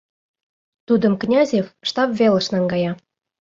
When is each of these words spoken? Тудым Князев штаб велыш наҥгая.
Тудым 0.87 1.13
Князев 1.21 1.67
штаб 1.89 2.09
велыш 2.19 2.47
наҥгая. 2.53 2.91